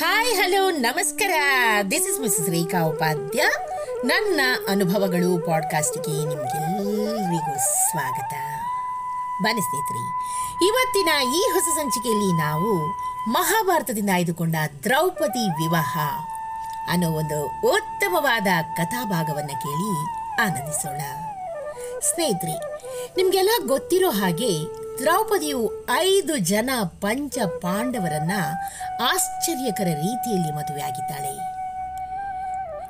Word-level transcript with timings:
Hi 0.00 0.34
hello 0.36 0.70
ನಮಸ್ಕಾರ. 0.70 1.32
This 1.90 2.08
is 2.08 2.20
miss 2.20 2.50
Rekha 2.50 2.80
Upadhya 2.82 3.42
ನನ್ನ 4.04 4.40
ಅನುಭವಗಳು 4.68 5.46
ಪಾಡ್ಕಾಸ್ಟ್ಗೆ 5.46 6.14
ನಿಮಗೆಲ್ಲರಿಗೂ 6.28 7.54
ಸ್ವಾಗತ. 7.58 8.34
ಬನ್ನಿ 9.42 9.62
ಸ್ನೇಹಿತರೆ, 9.62 10.02
ಇವತ್ತಿನ 10.66 11.10
ಈ 11.36 11.40
ಹೊಸ 11.52 11.68
ಸಂಚಿಕೆಯಲ್ಲಿ 11.76 12.32
ನಾವು 12.38 12.86
ಮಹಾಭಾರತದಿಂದ 13.30 14.10
ಆಯ್ದುಕೊಂಡ 14.14 14.56
ದ್ರೌಪದಿ 14.84 15.44
ವಿವಾಹ 15.50 15.98
ಅನ್ನೋ 16.90 17.10
ಒಂದು 17.10 17.46
ಉತ್ತಮವಾದ 17.46 18.46
ಕಥಾಭಾಗವನ್ನು 18.76 19.56
ಕೇಳಿ 19.62 19.90
ಆನಂದಿಸೋಣ. 20.40 21.02
ಸ್ನೇಹಿತರೆ, 22.00 22.56
ನಿಮಗೆಲ್ಲ 23.16 23.50
ಗೊತ್ತಿರೋ 23.66 24.10
ಹಾಗೆ 24.10 24.81
ದ್ರೌಪದಿಯು 25.02 25.86
ಐದು 25.98 26.36
ಜನ 26.36 26.70
ಪಂಚ 26.84 27.38
ಪಾಂಡವರನ್ನ 27.38 28.32
ಆಶ್ಚರ್ಯಕರ 29.10 29.84
ರೀತಿಯಲ್ಲಿ 29.84 30.50
ಮದುವೆಯಾಗಿದ್ದಾಳೆ. 30.52 31.32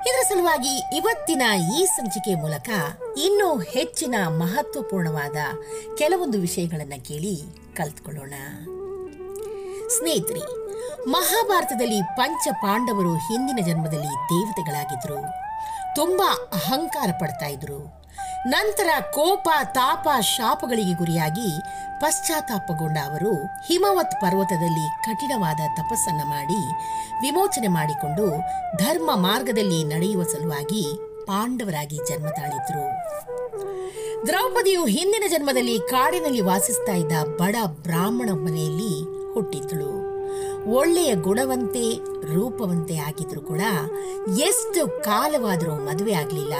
ಇದರ 0.00 0.22
ಸಲುವಾಗಿ 0.28 0.96
ಇವತ್ತಿನ 0.96 1.42
ಈ 1.78 1.86
ಸಂಚಿಕೆ 1.86 2.34
ಮೂಲಕ 2.34 2.68
ಇನ್ನೂ 3.18 3.58
ಹೆಚ್ಚಿನ 3.58 4.14
ಮಹತ್ವಪೂರ್ಣವಾದ 4.28 5.36
ಕೆಲವೊಂದು 5.98 6.40
ವಿಷಯಗಳನ್ನು 6.40 7.04
ಕೇಳಿ 7.04 7.34
ಕಲ್ತ್ಕೊಳ್ಳೋಣ. 7.76 8.34
ಸ್ನೇಹಿತರೆ, 9.88 10.44
ಮಹಾಭಾರತದಲ್ಲಿ 11.08 12.02
ಪಂಚ 12.02 12.48
ಪಾಂಡವರು 12.52 13.14
ಹಿಂದಿನ 13.14 13.66
ಜನ್ಮದಲ್ಲಿ 13.66 14.14
ದೇವತೆಗಳಾಗಿದ್ದರು 14.34 15.20
ತುಂಬ 15.94 16.22
ಅಹಂಕಾರ 16.52 17.10
ಪಡ್ತಾ 17.20 17.46
ಇದ್ರು. 17.46 18.02
ನಂತರ 18.46 18.88
ಕೋಪ, 19.00 19.48
ತಾಪ, 19.64 20.08
ಶಾಪಗಳಿಗೆ 20.20 20.94
ಗುರಿಯಾಗಿ 20.94 21.60
ಪಶ್ಚಾತ್ತಾಪಗೊಂಡ 22.00 22.98
ಅವರು 23.10 23.32
ಹಿಮವತ್ 23.44 24.20
ಪರ್ವತದಲ್ಲಿ 24.20 24.86
ಕಠಿಣವಾದ 25.04 25.56
ತಪಸ್ಸನ್ನು 25.56 26.28
ಮಾಡಿ 26.28 26.60
ವಿಮೋಚನೆ 27.22 27.68
ಮಾಡಿಕೊಂಡು 27.68 28.26
ಧರ್ಮ 28.76 29.10
ಮಾರ್ಗದಲ್ಲಿ 29.14 29.84
ನಡೆಯುವ 29.84 30.22
ಸಲುವಾಗಿ 30.22 30.84
ಪಾಂಡವರಾಗಿ 31.26 31.96
ಜನ್ಮ 31.96 32.28
ತಾಳಿದ್ರು. 32.28 32.84
ದ್ರೌಪದಿಯು 34.26 34.84
ಹಿಂದಿನ 34.84 35.24
ಜನ್ಮದಲ್ಲಿ 35.28 35.78
ಕಾಡಿನಲ್ಲಿ 35.78 36.40
ವಾಸಿಸ್ತಾ 36.40 36.92
ಇದ್ದ 36.92 37.12
ಬಡ 37.12 37.56
ಬ್ರಾಹ್ಮಣ 37.66 38.30
ಮನೆಯಲ್ಲಿ 38.32 39.02
ಹುಟ್ಟಿದ್ದಳು 39.34 39.92
ಒಳ್ಳೆಯ 40.70 41.14
ಗುಣವಂತೆ, 41.14 41.94
ರೂಪವಂತೆ 42.34 42.96
ಆಗಿದ್ರು 42.96 43.40
ಕೂಡ 43.40 43.60
ಎಷ್ಟು 44.38 45.02
ಕಾಲವಾದರೂ 45.04 45.72
ಮದುವೆ 45.72 46.12
ಆಗಲಿಲ್ಲ. 46.12 46.54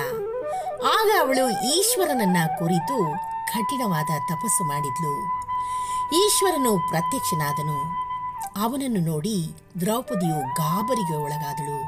ಆಗ 0.85 1.09
ಅವಳು 1.21 1.75
ಈಶ್ವರನನ್ನ 1.75 2.37
ಕುರಿತು 2.59 2.97
ಕಠಿಣವಾದ 3.53 4.11
ತಪಸ್ಸು 4.29 4.65
ಮಾಡಿದ್ಲು. 4.65 5.13
ಈಶ್ವರನು 6.15 6.73
ಪ್ರತ್ಯಕ್ಷನಾದನು. 6.89 7.79
ಅವನನ್ನು 8.63 9.01
ನೋಡಿ 9.01 9.37
ದ್ರೌಪದಿಯು 9.81 10.41
ಗಾಬರಿಗೆ 10.55 11.17
ಒಳಗಾದಳು. 11.17 11.79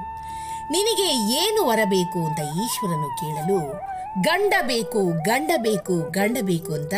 ನಿನಗೆ 0.73 1.09
ಏನು 1.43 1.67
ವರಬೇಕು 1.67 2.27
ಅಂತ 2.27 2.39
ಈಶ್ವರನು 2.39 3.09
ಕೇಳಲು, 3.17 3.59
ಗಂಡ 4.23 4.55
ಬೇಕು 4.63 5.03
ಗಂಡ 5.23 5.51
ಬೇಕು 5.57 6.11
ಗಂಡ 6.11 6.39
ಬೇಕು 6.41 6.73
ಅಂತ 6.75 6.95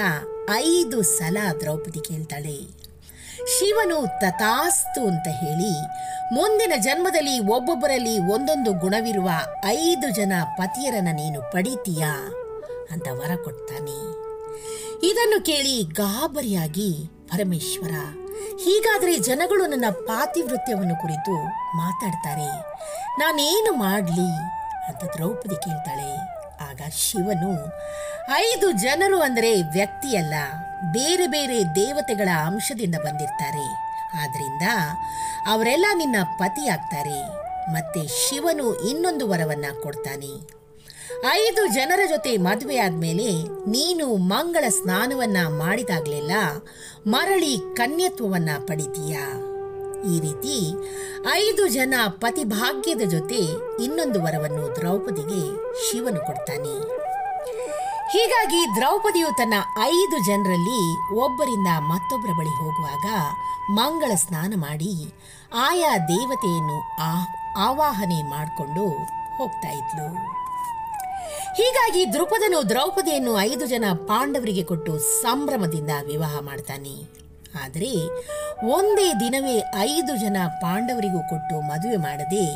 ಐದು 0.54 1.02
ಸಲ 1.02 1.36
ದ್ರೌಪದಿ 1.60 2.00
ಕೇಳ್ತಾಳೆ. 2.08 2.85
ಶಿವನು 3.44 4.06
ತಥಾಸ್ತು 4.06 5.06
ಅಂತ 5.06 5.28
ಹೇಳಿ 5.28 5.72
ಮುಂದಿನ 6.34 6.72
ಜನ್ಮದಲ್ಲಿ 6.76 7.38
ಒಬ್ಬೊಬ್ಬರಲ್ಲಿ 7.38 8.18
ಒಂದೊಂದು 8.18 8.72
ಗುಣವಿರುವ 8.72 9.30
ಐದು 9.64 10.10
ಜನ 10.10 10.32
ಪತಿಯರನ್ನ 10.42 11.08
ನೀನು 11.12 11.52
ಪಡೀತೀಯಾ 11.52 12.12
ಅಂತ 12.90 13.08
ವರ 13.12 13.32
ಕೊಡ್ತಾನೆ. 13.44 13.98
ಇದನ್ನು 15.06 15.44
ಕೇಳಿ 15.44 15.82
ಗಾಬರಿಯಾಗಿ 15.82 17.06
ಪರಮೇಶ್ವರ 17.06 17.94
ಹೀಗಾದರೆ 18.64 19.18
ಜನಗಳು 19.18 19.66
ನನ್ನ 19.66 19.84
ಪಾತಿವೃತ್ಯವನ್ನು 19.90 20.96
ಕುರಿತು 21.02 21.34
ಮಾತಾಡ್ತಾರೆ. 21.76 22.50
ನಾನೇನು 23.18 23.72
ಮಾಡಲಿ 23.72 24.30
ಅಂತ 24.88 25.04
ದ್ರೌಪದಿ 25.14 25.54
ಕೇಳ್ತಾಳೆ. 25.54 26.10
ಆಗ 26.70 26.80
ಶಿವನು, 26.92 27.66
ಐದು 28.36 28.72
ಜನರು 28.72 29.20
ಅಂದರೆ 29.20 29.62
ವ್ಯಕ್ತಿಯಲ್ಲ 29.62 30.34
ಬೇರೆ 30.82 31.26
ಬೇರೆ 31.26 31.64
ದೇವತೆಗಳ 31.64 32.28
ಅಂಶದಿಂದ 32.46 32.94
ಬಂದಿರ್ತಾರೆ. 32.94 33.86
ಆದ್ರಿಂದ 34.22 34.62
ಅವರೆಲ್ಲ 35.46 35.86
ನಿನ್ನ 35.94 36.16
ಪತಿಯಾಗ್ತಾರೆ. 36.38 37.46
ಮತ್ತೆ 37.72 38.06
ಶಿವನು 38.06 38.88
ಇನ್ನೊಂದು 38.88 39.28
ವರವನ್ನ 39.28 39.64
ಕೊಡ್ತಾನೆ. 39.82 40.56
ಐದು 41.32 41.66
ಜನರ 41.66 42.00
ಜೊತೆ 42.08 42.36
ಮದುವೆ 42.36 42.78
ಆದ್ಮೇಲೆ 42.78 43.42
ನೀನು 43.70 44.16
ಮಂಗಳ 44.16 44.68
ಸ್ನಾನವನ್ನ 44.68 45.36
ಮಾಡಿದಾಗಲೆಲ್ಲ 45.48 46.32
ಮರಳಿ 47.06 47.56
ಕನ್ಯತ್ವವನ್ನ 47.74 48.50
ಪಡಿತೀಯ. 48.66 49.18
ಈ 50.14 50.20
ರೀತಿ 50.20 50.74
ಐದು 51.32 51.68
ಜನ 51.68 51.94
ಪತಿಭಾಗ್ಯದ 52.08 53.10
ಜೊತೆ 53.10 53.38
ಇನ್ನೊಂದು 53.84 54.22
ವರವನ್ನು 54.22 54.76
ದ್ರೌಪದಿಗೆ 54.76 55.56
ಶಿವನು 55.90 56.26
ಕೊಡ್ತಾನೆ. 56.26 57.05
ಹೀಗಾಗಿ 58.16 58.76
ದ್ರೌಪದಿಯು 58.76 59.28
ತನ್ನ 59.38 59.54
ಐದು 59.82 60.16
ಜನರಲ್ಲಿ 60.24 60.80
ಒಬ್ಬರಿಂದ 61.16 61.66
ಮತ್ತೊಬ್ಬರ 61.78 62.30
ಬಳಿ 62.38 62.48
ಹೋಗುವಾಗ 62.48 63.06
ಮಂಗಳ 63.72 64.14
ಸ್ನಾನ 64.14 64.52
ಮಾಡಿ 64.56 64.92
ಆಯಾ 65.54 65.98
ದೇವತೆಯನ್ನು 65.98 66.78
ಆ 67.00 67.12
ಆವಾಹನೆ 67.58 68.22
ಮಾಡಿಕೊಂಡು 68.22 68.84
ಹೋಗ್ತಾ 69.38 69.68
ಇದ್ಲು. 69.68 70.08
ಹೀಗಾಗಿ 71.54 72.12
ದೃಪದನು 72.12 72.68
ದ್ರೌಪದಿಯನ್ನು 72.68 73.40
ಐದು 73.40 73.66
ಜನ 73.66 73.84
ಪಾಂಡವರಿಗೆ 73.92 74.62
ಕೊಟ್ಟು 74.62 74.98
ಸಂಭ್ರಮದಿಂದ 74.98 75.90
ವಿವಾಹ 76.06 76.40
ಮಾಡ್ತಾನೆ. 76.40 76.96
ಆದರೆ 77.64 77.92
ಒಂದೇ 78.66 79.08
ದಿನವೇ 79.20 79.56
ಐದು 79.78 80.16
ಜನ 80.16 80.36
ಪಾಂಡವರಿಗೂ 80.46 81.18
ಕೊಟ್ಟು 81.18 81.60
ಮದುವೆ 81.60 81.96
ಮಾಡದೆ 81.96 82.46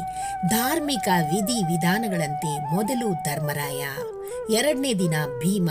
ಧಾರ್ಮಿಕ 0.49 1.09
ವಿಧಿ 1.33 1.59
ವಿಧಾನಗಳಂತೆ 1.65 2.75
ಮೊದಲು 2.75 3.11
ಧರ್ಮರಾಯ 3.23 3.85
ಎರಡನೇ 4.49 4.95
ದಿನ 4.95 5.15
ಭೀಮ, 5.39 5.71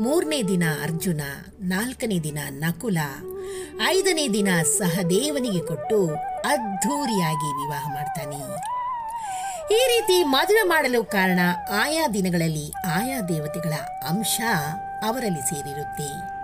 ಮೂರನೇ 0.00 0.42
ದಿನ 0.42 0.64
ಅರ್ಜುನ, 0.82 1.20
ನಾಲ್ಕನೇ 1.60 2.20
ದಿನ 2.20 2.38
ನಕುಲ, 2.48 2.98
ಐದನೇ 3.86 4.28
ದಿನ 4.28 4.48
ಸಹದೇವನಿಗೆ 4.62 5.66
ಕೊಟ್ಟು 5.66 6.06
ಅದ್ಧೂರಿಯಾಗಿ 6.46 7.48
ವಿವಾಹ 7.54 7.88
ಮಾಡ್ತಾನೆ. 7.94 8.40
ಈ 9.74 9.80
ರೀತಿ 9.88 10.24
ಮದುವೆ 10.24 10.62
ಮಾಡಲು 10.62 11.04
ಕಾರಣ 11.04 11.38
ಆಯಾ 11.80 12.08
ದಿನಗಳಲ್ಲಿ 12.08 12.72
ಆಯಾ 12.86 13.20
ದೇವತೆಗಳ 13.20 13.72
ಅಂಶ 14.08 14.40
ಅವರಲ್ಲಿ 15.02 15.40
ಸೇರಿರುತ್ತೆ. 15.40 16.40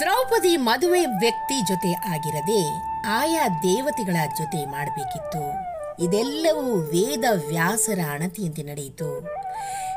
ದ್ರೌಪದಿ 0.00 0.56
ಮದುವೆ 0.56 1.06
ವ್ಯಕ್ತಿ 1.06 1.60
ಜೊತೆ 1.68 1.92
ಆಗಿರದೆ 1.92 2.62
ಆಯಾ 3.06 3.48
ದೇವತೆಗಳ 3.48 4.16
ಜೊತೆ 4.38 4.64
ಮಾಡಬೇಕಿತ್ತು. 4.64 5.70
ಇದೆಲ್ಲವೂ 6.04 6.74
ವೇದ 6.74 7.24
ವ್ಯಾಸರ 7.48 7.98
ಅಣತಿಯಂತೆ 8.10 8.62
ನಡೆಯಿತು. 8.62 9.28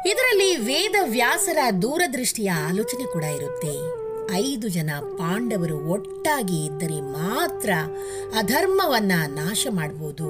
ಇದರಲ್ಲಿ 0.05 0.55
ವೇದ 0.55 0.95
ವ್ಯಾಸರ 1.03 1.57
ದೂರದೃಷ್ಟಿಯ 1.81 2.51
ಆಲೋಚನೆ 2.51 3.03
ಕೂಡ 3.13 3.23
ಇರುತ್ತೆ. 3.23 4.03
ಐದು 4.35 4.67
ಜನ 4.67 4.91
ಪಾಂಡವರು 4.99 5.77
ಒಟ್ಟಾಗಿ 5.89 6.65
ಇದ್ದರೆ 6.65 7.01
ಮಾತ್ರ 7.01 7.69
ಅಧರ್ಮವನ್ನ 8.37 9.11
ನಾಶ 9.27 9.67
ಮಾಡಬಹುದು 9.69 10.29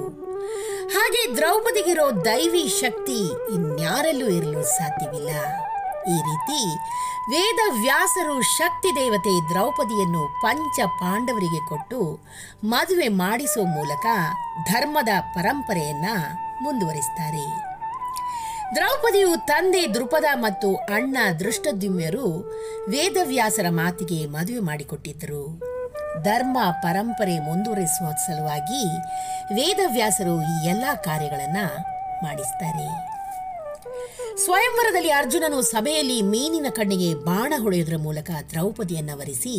ಹಾಗೆ 0.88 1.36
ದ್ರೌಪದಿಗಿರೋ 1.36 2.24
ದೈವಿ 2.24 2.68
ಶಕ್ತಿ 2.80 3.18
ಇನ್ಯಾರಲ್ಲೂ 3.54 4.26
ಇರಲು 4.26 4.64
ಸಾಧ್ಯವಿಲ್ಲ. 4.64 5.30
ಈ 6.04 6.16
ರೀತಿ 6.16 6.76
ವೇದ 7.30 7.60
ವ್ಯಾಸರು 7.82 8.42
ಶಕ್ತಿ 8.42 8.88
ದೇವತೆ 8.96 9.50
ದ್ರೌಪದಿಯನ್ನು 9.50 10.40
ಪಂಚ 10.42 10.80
ಪಾಂಡವರಿಗೆ 10.86 11.68
ಕೊಟ್ಟು 11.68 12.20
ಮದುವೆ 12.64 13.08
ಮಾಡಿಸುವ 13.08 13.64
ಮೂಲಕ 13.64 14.06
ಧರ್ಮದ 14.66 15.08
ಪರಂಪರೆಯನ್ನ 15.20 16.08
ಮುಂದುವರಿಸ್ತಾರೆ. 16.62 17.73
ದ್ರೌಪದಿಯು 18.72 19.46
ತಂದೆ 19.46 19.94
ದೃಪದ 19.94 20.24
ಮತ್ತು 20.34 20.76
ಅಣ್ಣ 20.76 21.16
ದೃಷ್ಟದ್ಯುಮ್ಯರು 21.40 22.52
ವೇದವ್ಯಾಸರ 22.88 23.66
ಮಾತಿಗೆ 23.68 24.26
ಮದುವೆ 24.26 24.58
ಮಾಡಿಕೊಟ್ಟಿದ್ದರು. 24.58 25.60
ಧರ್ಮ 26.22 26.58
ಪರಂಪರೆ 26.70 27.38
ಮುಂದುವರಿಸುವ 27.38 28.10
ಸಲುವಾಗಿ 28.10 28.82
ವೇದವ್ಯಾಸರು 29.54 30.42
ಈ 30.42 30.66
ಎಲ್ಲ 30.66 30.84
ಕಾರ್ಯಗಳನ್ನು 30.94 31.66
ಮಾಡಿಸ್ತಾರೆ. 32.24 33.14
ಸ್ವಯಂವರದಲ್ಲಿ 34.44 35.10
ಅರ್ಜುನನು 35.10 35.62
ಸಭೆಯಲ್ಲಿ 35.62 36.22
ಮೀನಿನ 36.22 36.66
ಕಣ್ಣಿಗೆ 36.70 37.14
ಬಾಣ 37.14 37.52
ಹೊಡೆಯುವುದರ 37.62 37.96
ಮೂಲಕ 37.96 38.30
ದ್ರೌಪದಿಯನ್ನು 38.50 39.18
ವರಿಸಿ 39.18 39.56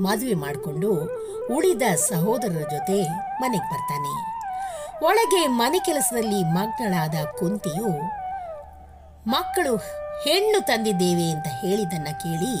ಮದುವೆ 0.00 0.34
ಮಾಡಿಕೊಂಡು 0.34 0.92
ಉಳಿದ 1.54 1.82
ಸಹೋದರರ 1.94 2.60
ಜೊತೆ 2.60 3.02
ಮನೆಗೆ 3.40 3.64
ಬರ್ತಾನೆ. 3.64 4.36
ಒಳಗೆ 5.04 5.46
ಮನೆ 5.46 5.78
ಕೆಲಸದಲ್ಲಿ 5.78 6.44
ಮಗ್ನಳಾದ 6.44 7.14
ಕುಂತಿಯು 7.38 8.25
ಮಕ್ಕಳು 9.28 9.76
ಹೆಣ್ಣು 10.24 10.66
ತಂದಿದ್ದೇವೆ 10.66 11.30
ಅಂತ 11.30 11.46
ಹೇಳಿದ್ದನ್ನು 11.60 12.18
ಕೇಳಿ 12.18 12.54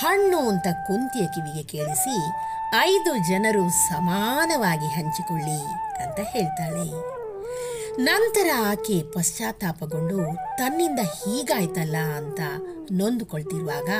ಹಣ್ಣು 0.00 0.38
ಅಂತ 0.48 0.66
ಕುಂತಿಯ 0.86 1.26
ಕಿವಿಗೆ 1.26 1.62
ಕೇಳಿಸಿ 1.62 2.16
ಐದು 2.80 3.16
ಜನರು 3.28 3.70
ಸಮಾನವಾಗಿ 3.70 4.86
ಹಂಚಿಕೊಳ್ಳಿ 4.86 5.60
ಅಂತ 6.02 6.20
ಹೇಳ್ತಾಳೆ. 6.22 7.18
ನಂತರ 8.02 8.48
ಆಕೆ 8.70 9.02
ಪಶ್ಚಾತ್ತಾಪಗೊಂಡು 9.02 10.18
ತನ್ನಿಂದ 10.56 11.00
ಹೀಗಾಯ್ತಲ್ಲ 11.00 11.96
ಅಂತ 12.16 12.40
ನೊಂದುಕೊಳ್ತಿರುವಾಗ 12.92 13.90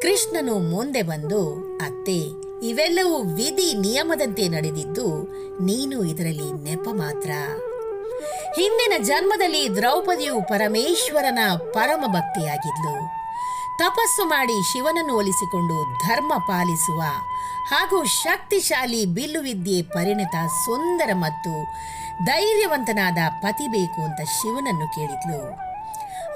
ಕೃಷ್ಣನು 0.00 0.58
ಮುಂದೆ 0.58 1.02
ಬಂದು, 1.02 1.40
ಅತ್ತೆ, 1.76 2.20
ಇವೆಲ್ಲವೂ 2.66 3.18
ವಿಧಿ 3.18 3.74
ನಿಯಮದಂತೆ 3.74 4.48
ನಡೆದಿದ್ದು 4.48 5.22
ನೀನು 5.62 6.04
ಇದರಲ್ಲಿ 6.04 6.62
ನೆಪ 6.62 6.88
ಮಾತ್ರ. 6.92 7.30
ಹಿಂದಿನ 8.56 8.92
ಜನ್ಮದಲ್ಲಿ 9.02 9.76
ದ್ರೌಪದಿಯು 9.76 10.42
ಪರಮೇಶ್ವರನ 10.42 11.38
ಪರಮ 11.56 12.04
ಭಕ್ತಿಯಾಗಿದ್ಲು. 12.06 13.22
ತಪಸ್ಸು 13.78 14.24
ಮಾಡಿ 14.24 14.72
ಶಿವನನ್ನು 14.72 15.16
ಒಲಿಸಿಕೊಂಡು 15.16 16.08
ಧರ್ಮ 16.08 16.34
ಪಾಲಿಸುವ 16.38 17.00
ಹಾಗೂ 17.68 18.04
ಶಕ್ತಿಶಾಲಿ 18.04 19.06
ಬಿಲ್ಲುವಿದ್ಯೆ 19.06 19.82
ಪರಿಣಿತ 19.82 20.34
ಸುಂದರ 20.64 21.10
ಮತ್ತು 21.14 21.64
ಧೈರ್ಯವಂತನಾದ 22.24 23.18
ಪತಿ 23.42 23.68
ಬೇಕು 23.68 24.04
ಅಂತ 24.04 24.20
ಶಿವನನ್ನು 24.28 24.88
ಕೇಳಿದ್ಲು. 24.88 25.72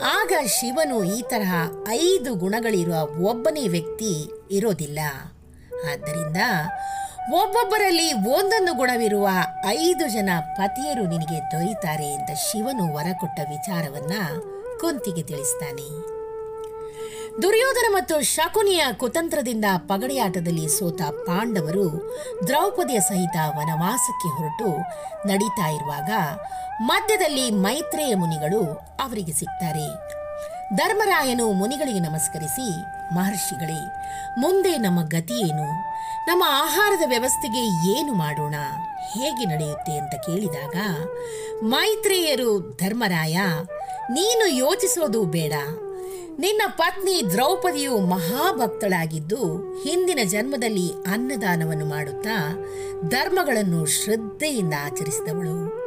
ಆಗ 0.05 0.33
ಶಿವನು 0.47 1.05
ಈ 1.05 1.23
ತರಹ 1.23 1.55
ಐದು 1.89 2.35
ಗುಣಗಳಿರುವ 2.35 3.29
ಒಬ್ಬನೇ 3.29 3.69
ವ್ಯಕ್ತಿ 3.69 4.31
ಇರೋದಿಲ್ಲ. 4.51 4.99
ಆದ್ದರಿಂದ 5.93 6.37
ಒಬ್ಬೊಬ್ಬರಲ್ಲಿ 7.33 8.13
ಒಂದೊಂದು 8.13 8.75
ಗುಣವಿರುವ 8.75 9.29
ಐದು 9.67 10.09
ಜನ 10.09 10.31
ಪತಿಯರು 10.41 11.03
ನಿನಗೆ 11.03 11.41
ದೊರೆಯುತ್ತಾರೆ 11.41 12.15
ಅಂತ 12.15 12.31
ಶಿವನು 12.31 12.95
ವರ 12.95 13.07
ಕೊಟ್ಟ 13.21 13.41
ವಿಚಾರವನ್ನ 13.51 14.13
ಕುಂತಿಗೆ 14.81 15.23
ತಿಳಿಸ್ತಾನೆ. 15.23 16.17
ದುರ್ಯೋಧನ 17.43 17.85
ಮತ್ತು 17.89 18.23
ಶಕುನಿಯ 18.23 18.85
ಕುತಂತ್ರದಿಂದ 18.93 19.65
ಪಗಡೆಯಾಟದಲ್ಲಿ 19.77 20.69
ಸೋತ 20.69 21.03
ಪಾಂಡವರು 21.03 21.89
ದ್ರೌಪದಿಯ 22.47 23.01
ಸಹಿತ 23.01 23.37
ವನವಾಸಕ್ಕೆ 23.59 24.29
ಹೊರಟು 24.29 24.79
ನಡೀತಾ 25.29 25.69
ಇರುವಾಗ 25.69 26.11
ಮಧ್ಯದಲ್ಲಿ 26.81 27.51
ಮೈತ್ರೇಯ 27.51 28.15
ಮುನಿಗಳು 28.15 28.63
ಅವರಿಗೆ 29.01 29.33
ಸಿಗ್ತಾರೆ 29.33 30.16
ಧರ್ಮರಾಯನು 30.75 31.53
ಮುನಿಗಳಿಗೆ 31.53 32.01
ನಮಸ್ಕರಿಸಿ, 32.01 32.71
ಮಹರ್ಷಿಗಳೇ, 33.15 33.87
ಮುಂದೆ 34.39 34.79
ನಮ್ಮ 34.79 35.03
ಗತಿಯೇನು 35.03 35.73
ನಮ್ಮ 36.27 36.45
ಆಹಾರದ 36.47 37.03
ವ್ಯವಸ್ಥೆಗೆ 37.09 37.91
ಏನು 37.99 38.15
ಮಾಡೋಣ? 38.15 38.55
ಹೇಗೆ 39.13 39.45
ನಡೆಯುತ್ತೆ 39.45 39.99
ಅಂತ 39.99 40.15
ಕೇಳಿದಾಗ, 40.15 40.75
ಮೈತ್ರೇಯರು, 41.63 42.79
ಧರ್ಮರಾಯ, 42.85 43.39
ನೀನು 44.11 44.47
ಯೋಚಿಸೋದು 44.47 45.25
ಬೇಡ. 45.25 45.53
ನಿನ್ನ 46.39 46.63
ಪತ್ನಿ 46.79 47.33
ದ್ರೌಪದಿಯು 47.33 47.99
ಮಹಾಭಕ್ತಳಾಗಿದ್ದು 47.99 49.45
ಹಿಂದಿನ 49.83 50.19
ಜನ್ಮದಲ್ಲಿ 50.25 50.93
ಅನ್ನದಾನವನ್ನು 50.93 51.87
ಮಾಡುತ್ತಾ 51.87 52.55
ಧರ್ಮಗಳನ್ನು 53.09 53.87
ಶ್ರದ್ಧೆಯಿಂದ 53.87 54.75
ಆಚರಿಸಿದವಳು. 54.85 55.86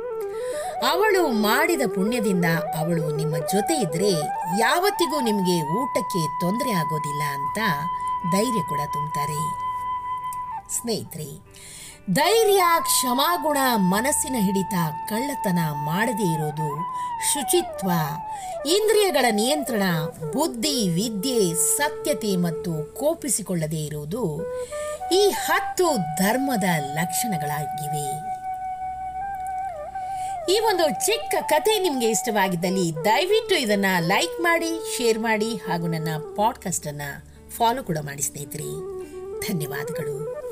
ಅವಳು 0.84 1.28
ಮಾಡಿದ 1.28 1.82
ಪುಣ್ಯದಿಂದ 1.96 2.46
ಅವಳು 2.78 3.16
ನಿಮ್ಮ 3.16 3.38
ಜೊತೆ 3.38 3.76
ಇದ್ರೆ 3.76 4.12
ಯಾವತ್ತಿಗೂ 4.60 5.20
ನಿಮಗೆ 5.20 5.58
ಊಟಕ್ಕೆ 5.62 6.22
ತೊಂದರೆ 6.42 6.72
ಆಗೋದಿಲ್ಲ 6.72 7.24
ಅಂತ 7.38 7.60
ಧೈರ್ಯ 8.32 8.62
ಕೂಡ 8.62 8.80
ತುಂಬುತ್ತಾರೆ 8.94 9.70
ಸ್ನೇಹಿತರೆ, 10.72 11.30
ಧೈರ್ಯ 12.14 12.64
ಕ್ಷಮಾಗುಣ 12.80 13.58
ಮನಸ್ಸಿನ 13.76 14.36
ಹಿಡಿತ 14.40 14.74
ಕಳ್ಳತನ 15.10 15.60
ಮಾಡದೇ 15.74 16.28
ಇರೋದು 16.34 16.70
ಶುಚಿತ್ವ, 17.34 17.90
ಇಂದ್ರಿಯಗಳ 18.66 19.26
ನಿಯಂತ್ರಣ, 19.32 19.84
ಬುದ್ಧಿ, 20.34 20.90
ವಿದ್ಯೆ, 20.90 21.54
ಸತ್ಯತೆ 21.78 22.36
ಮತ್ತು 22.36 22.74
ಕೋಪಿಸಿಕೊಳ್ಳದೇ 23.00 23.86
ಇರೋದು 23.86 24.24
ಈ 25.12 25.30
ಹತ್ತು 25.30 25.86
ಧರ್ಮದ 26.24 26.64
ಲಕ್ಷಣಗಳಾಗಿವೆ. 26.80 28.08
ಈ 30.50 30.60
ಒಂದು 30.60 31.06
ಚಿಕ್ಕ 31.06 31.36
ಕತೆ 31.42 31.80
ನಿಮಗೆ 31.80 32.10
ಇಷ್ಟವಾಗಿದ್ದಲ್ಲಿ 32.10 32.96
ದಯವಿಟ್ಟು 33.06 33.56
ಇದನ್ನ 33.56 33.86
ಲೈಕ್ 34.00 34.42
ಮಾಡಿ, 34.42 34.98
ಶೇರ್ 34.98 35.20
ಮಾಡಿ 35.20 35.56
ಹಾಗೂ 35.56 35.88
ನನ್ನ 35.88 36.08
ಪಾಡ್ಕಾಸ್ಟ್ 36.36 36.88
ಅನ್ನ 36.88 37.02
ಫಾಲೋ 37.58 37.84
ಕೂಡ 37.84 37.98
ಮಾಡಿ 37.98 38.22
ಸ್ನೇಹಿತರೆ. 38.22 38.70
ಧನ್ಯವಾದಗಳು. 39.48 40.49